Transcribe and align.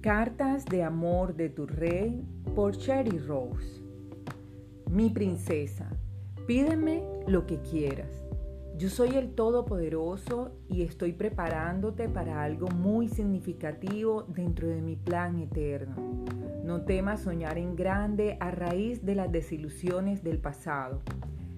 Cartas 0.00 0.64
de 0.64 0.84
amor 0.84 1.34
de 1.34 1.48
tu 1.48 1.66
rey 1.66 2.24
por 2.54 2.76
Cherry 2.76 3.18
Rose. 3.18 3.82
Mi 4.88 5.10
princesa, 5.10 5.90
pídeme 6.46 7.02
lo 7.26 7.46
que 7.46 7.58
quieras. 7.62 8.24
Yo 8.76 8.90
soy 8.90 9.16
el 9.16 9.34
Todopoderoso 9.34 10.52
y 10.68 10.82
estoy 10.82 11.14
preparándote 11.14 12.08
para 12.08 12.44
algo 12.44 12.68
muy 12.68 13.08
significativo 13.08 14.22
dentro 14.28 14.68
de 14.68 14.80
mi 14.80 14.94
plan 14.94 15.40
eterno. 15.40 15.96
No 16.62 16.82
temas 16.82 17.22
soñar 17.22 17.58
en 17.58 17.74
grande 17.74 18.36
a 18.38 18.52
raíz 18.52 19.04
de 19.04 19.16
las 19.16 19.32
desilusiones 19.32 20.22
del 20.22 20.38
pasado. 20.38 21.02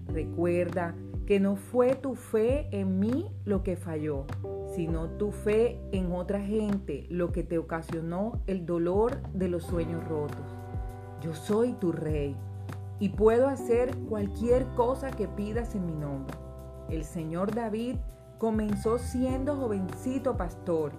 Recuerda 0.07 0.95
que 1.27 1.41
no 1.41 1.57
fue 1.57 1.95
tu 1.95 2.15
fe 2.15 2.69
en 2.73 2.99
mí 2.99 3.27
lo 3.45 3.63
que 3.63 3.77
falló, 3.77 4.25
sino 4.71 5.09
tu 5.11 5.33
fe 5.33 5.81
en 5.93 6.13
otra 6.13 6.41
gente 6.41 7.07
lo 7.11 7.33
que 7.33 7.43
te 7.43 7.59
ocasionó 7.59 8.41
el 8.47 8.67
dolor 8.67 9.21
de 9.33 9.49
los 9.49 9.65
sueños 9.65 10.07
rotos. 10.09 10.57
Yo 11.21 11.35
soy 11.35 11.73
tu 11.75 11.93
rey 11.93 12.37
y 12.99 13.11
puedo 13.11 13.49
hacer 13.49 13.97
cualquier 14.09 14.67
cosa 14.77 15.11
que 15.11 15.27
pidas 15.27 15.75
en 15.75 15.87
mi 15.87 15.95
nombre. 15.95 16.37
El 16.89 17.05
Señor 17.05 17.55
David 17.55 17.97
comenzó 18.39 18.99
siendo 18.99 19.57
jovencito 19.57 20.37
pastor, 20.37 20.93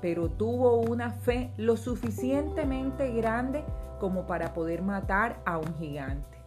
pero 0.00 0.28
tuvo 0.28 0.76
una 0.76 1.10
fe 1.10 1.52
lo 1.56 1.76
suficientemente 1.76 3.10
grande 3.12 3.64
como 3.98 4.26
para 4.26 4.52
poder 4.52 4.82
matar 4.82 5.40
a 5.46 5.58
un 5.58 5.74
gigante. 5.76 6.38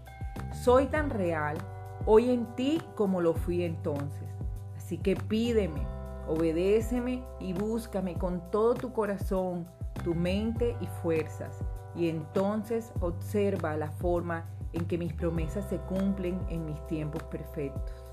Soy 0.53 0.85
tan 0.85 1.09
real 1.09 1.57
hoy 2.05 2.29
en 2.29 2.45
ti 2.55 2.81
como 2.95 3.19
lo 3.19 3.33
fui 3.33 3.63
entonces. 3.63 4.27
Así 4.75 4.97
que 4.97 5.15
pídeme, 5.15 5.81
obedéceme 6.27 7.23
y 7.39 7.53
búscame 7.53 8.15
con 8.15 8.51
todo 8.51 8.73
tu 8.73 8.93
corazón, 8.93 9.67
tu 10.03 10.13
mente 10.13 10.75
y 10.81 10.87
fuerzas. 11.01 11.59
Y 11.95 12.09
entonces 12.09 12.91
observa 12.99 13.75
la 13.75 13.91
forma 13.91 14.45
en 14.73 14.85
que 14.85 14.97
mis 14.97 15.13
promesas 15.13 15.65
se 15.69 15.77
cumplen 15.77 16.39
en 16.49 16.65
mis 16.65 16.85
tiempos 16.87 17.23
perfectos. 17.23 18.05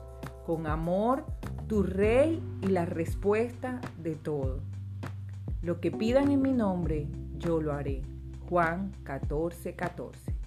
Con 0.47 0.67
amor, 0.67 1.25
tu 1.69 1.83
rey 1.83 2.43
y 2.63 2.67
la 2.69 2.85
respuesta 2.85 3.81
de 3.99 4.15
todo. 4.15 4.61
Lo 5.63 5.81
que 5.81 5.91
pidan 5.91 6.31
en 6.31 6.43
mi 6.43 6.53
nombre, 6.53 7.09
yo 7.39 7.61
lo 7.61 7.73
haré. 7.73 8.03
Juan 8.49 8.93
14, 9.05 9.75
14. 9.75 10.44